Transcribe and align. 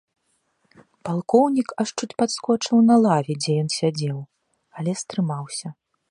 Палкоўнік 1.07 1.67
аж 1.83 1.89
чуць 1.97 2.17
падскочыў 2.21 2.77
на 2.89 2.95
лаве, 3.05 3.33
дзе 3.43 3.51
ён 3.65 3.69
сядзеў, 3.77 4.17
але 4.81 4.91
стрымаўся. 5.03 5.67